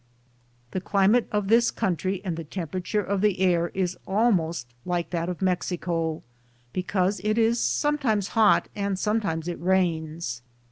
[0.71, 5.11] The climate of this country and tho tem perature of the air is almost like
[5.11, 6.23] that of Mexico,
[6.73, 10.41] because it is sometimes hot and sometimes it rains.